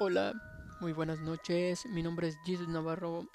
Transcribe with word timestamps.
Hola, 0.00 0.34
muy 0.80 0.92
buenas 0.92 1.20
noches. 1.20 1.86
Mi 1.86 2.02
nombre 2.02 2.26
es 2.26 2.36
Jesus 2.44 2.66
Navarro. 2.66 3.28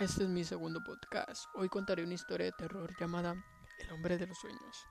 Este 0.00 0.24
es 0.24 0.28
mi 0.28 0.42
segundo 0.42 0.82
podcast. 0.82 1.44
Hoy 1.54 1.68
contaré 1.68 2.02
una 2.02 2.14
historia 2.14 2.46
de 2.46 2.52
terror 2.58 2.92
llamada 2.98 3.36
El 3.78 3.92
hombre 3.92 4.18
de 4.18 4.26
los 4.26 4.36
sueños. 4.36 4.84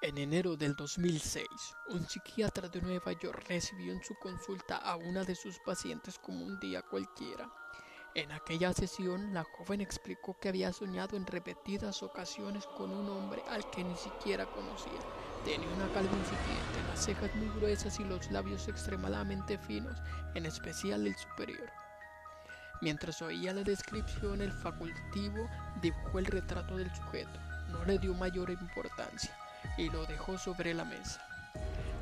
En 0.00 0.18
enero 0.18 0.56
del 0.56 0.76
2006, 0.76 1.48
un 1.88 2.08
psiquiatra 2.08 2.68
de 2.68 2.80
Nueva 2.80 3.10
York 3.10 3.44
recibió 3.48 3.92
en 3.92 4.04
su 4.04 4.14
consulta 4.14 4.76
a 4.76 4.94
una 4.94 5.24
de 5.24 5.34
sus 5.34 5.58
pacientes 5.58 6.16
como 6.16 6.44
un 6.46 6.60
día 6.60 6.82
cualquiera. 6.82 7.50
En 8.14 8.30
aquella 8.30 8.72
sesión, 8.72 9.34
la 9.34 9.42
joven 9.42 9.80
explicó 9.80 10.38
que 10.38 10.48
había 10.48 10.72
soñado 10.72 11.16
en 11.16 11.26
repetidas 11.26 12.04
ocasiones 12.04 12.68
con 12.68 12.92
un 12.92 13.08
hombre 13.10 13.42
al 13.48 13.68
que 13.70 13.82
ni 13.82 13.96
siquiera 13.96 14.46
conocía. 14.46 15.00
Tenía 15.44 15.68
una 15.68 15.88
calva 15.92 16.16
incipiente, 16.16 16.88
las 16.88 17.04
cejas 17.04 17.34
muy 17.34 17.48
gruesas 17.58 17.98
y 17.98 18.04
los 18.04 18.30
labios 18.30 18.68
extremadamente 18.68 19.58
finos, 19.58 20.00
en 20.34 20.46
especial 20.46 21.06
el 21.06 21.16
superior. 21.16 21.68
Mientras 22.80 23.22
oía 23.22 23.52
la 23.52 23.62
descripción, 23.62 24.40
el 24.40 24.52
facultivo 24.52 25.48
dibujó 25.80 26.18
el 26.18 26.26
retrato 26.26 26.76
del 26.76 26.94
sujeto. 26.94 27.40
No 27.70 27.84
le 27.84 27.98
dio 27.98 28.14
mayor 28.14 28.50
importancia 28.50 29.36
y 29.76 29.90
lo 29.90 30.04
dejó 30.06 30.38
sobre 30.38 30.74
la 30.74 30.84
mesa. 30.84 31.31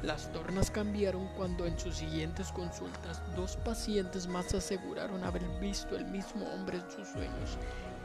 Las 0.02 0.32
tornas 0.32 0.70
cambiaron 0.70 1.28
cuando 1.36 1.66
en 1.66 1.78
sus 1.78 1.96
siguientes 1.96 2.50
consultas 2.52 3.20
dos 3.36 3.58
pacientes 3.58 4.26
más 4.26 4.54
aseguraron 4.54 5.22
haber 5.24 5.42
visto 5.60 5.94
el 5.94 6.06
mismo 6.06 6.46
hombre 6.54 6.78
en 6.78 6.90
sus 6.90 7.06
sueños. 7.08 7.58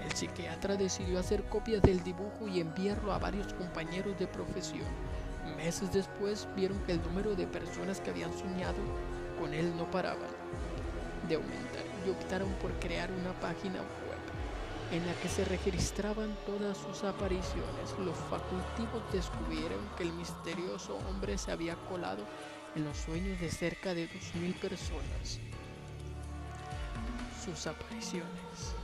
El 0.03 0.11
psiquiatra 0.11 0.75
decidió 0.75 1.19
hacer 1.19 1.45
copias 1.45 1.81
del 1.83 2.03
dibujo 2.03 2.49
y 2.49 2.59
enviarlo 2.59 3.13
a 3.13 3.17
varios 3.17 3.53
compañeros 3.53 4.19
de 4.19 4.27
profesión. 4.27 4.87
Meses 5.55 5.93
después 5.93 6.49
vieron 6.53 6.79
que 6.79 6.91
el 6.91 7.01
número 7.01 7.33
de 7.33 7.47
personas 7.47 8.01
que 8.01 8.09
habían 8.09 8.33
soñado 8.37 8.75
con 9.39 9.53
él 9.53 9.71
no 9.77 9.89
paraban 9.89 10.29
de 11.29 11.35
aumentar 11.35 11.85
y 12.05 12.09
optaron 12.09 12.51
por 12.61 12.73
crear 12.73 13.09
una 13.09 13.31
página 13.39 13.79
web 13.79 14.14
en 14.95 15.05
la 15.05 15.13
que 15.15 15.27
se 15.27 15.43
registraban 15.45 16.35
todas 16.45 16.77
sus 16.77 17.03
apariciones, 17.03 17.95
los 17.99 18.15
facultivos 18.29 19.03
descubrieron 19.11 19.79
que 19.97 20.03
el 20.03 20.13
misterioso 20.13 20.97
hombre 21.09 21.37
se 21.37 21.51
había 21.51 21.75
colado 21.89 22.23
en 22.75 22.85
los 22.85 22.97
sueños 22.97 23.39
de 23.39 23.49
cerca 23.49 23.93
de 23.93 24.07
2.000 24.09 24.55
personas. 24.59 25.39
Sus 27.43 27.67
apariciones 27.67 28.75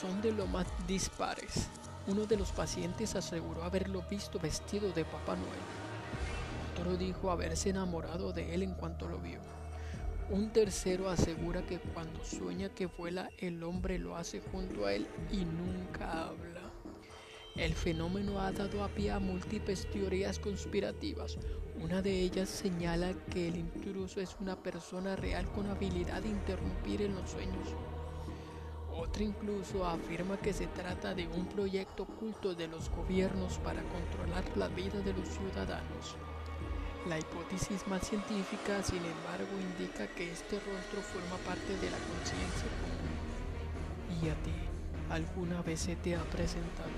son 0.00 0.20
de 0.20 0.32
lo 0.32 0.46
más 0.46 0.66
dispares. 0.86 1.68
Uno 2.06 2.26
de 2.26 2.36
los 2.36 2.52
pacientes 2.52 3.14
aseguró 3.14 3.64
haberlo 3.64 4.02
visto 4.10 4.38
vestido 4.38 4.90
de 4.92 5.04
Papá 5.04 5.34
Noel. 5.36 6.74
Otro 6.74 6.96
dijo 6.96 7.30
haberse 7.30 7.70
enamorado 7.70 8.32
de 8.32 8.54
él 8.54 8.62
en 8.62 8.74
cuanto 8.74 9.08
lo 9.08 9.18
vio. 9.18 9.40
Un 10.30 10.52
tercero 10.52 11.10
asegura 11.10 11.66
que 11.66 11.78
cuando 11.78 12.24
sueña 12.24 12.70
que 12.70 12.86
vuela, 12.86 13.28
el 13.36 13.62
hombre 13.62 13.98
lo 13.98 14.16
hace 14.16 14.40
junto 14.40 14.86
a 14.86 14.94
él 14.94 15.06
y 15.30 15.44
nunca 15.44 16.28
habla. 16.28 16.72
El 17.56 17.74
fenómeno 17.74 18.40
ha 18.40 18.50
dado 18.50 18.82
a 18.82 18.88
pie 18.88 19.12
a 19.12 19.20
múltiples 19.20 19.88
teorías 19.90 20.38
conspirativas. 20.38 21.36
Una 21.78 22.00
de 22.00 22.20
ellas 22.20 22.48
señala 22.48 23.12
que 23.30 23.48
el 23.48 23.56
intruso 23.56 24.20
es 24.20 24.34
una 24.40 24.56
persona 24.56 25.14
real 25.14 25.46
con 25.52 25.68
habilidad 25.68 26.22
de 26.22 26.30
interrumpir 26.30 27.02
en 27.02 27.14
los 27.14 27.30
sueños. 27.30 27.68
Otra 28.96 29.24
incluso 29.24 29.84
afirma 29.84 30.38
que 30.38 30.54
se 30.54 30.68
trata 30.68 31.14
de 31.14 31.28
un 31.28 31.46
proyecto 31.46 32.04
oculto 32.04 32.54
de 32.54 32.66
los 32.66 32.88
gobiernos 32.88 33.58
para 33.58 33.82
controlar 33.82 34.44
la 34.56 34.68
vida 34.68 35.00
de 35.00 35.12
los 35.12 35.28
ciudadanos. 35.28 36.16
La 37.08 37.18
hipótesis 37.18 37.86
más 37.86 38.08
científica, 38.08 38.82
sin 38.82 38.96
embargo, 38.96 39.52
indica 39.60 40.06
que 40.14 40.32
este 40.32 40.56
rostro 40.56 41.02
forma 41.02 41.36
parte 41.44 41.76
de 41.76 41.90
la 41.90 41.98
conciencia. 41.98 42.68
¿Y 44.22 44.28
a 44.30 44.34
ti 44.42 44.54
alguna 45.10 45.60
vez 45.60 45.80
se 45.80 45.96
te 45.96 46.16
ha 46.16 46.22
presentado? 46.24 46.88